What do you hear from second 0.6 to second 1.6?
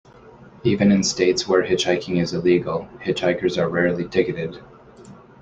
Even in states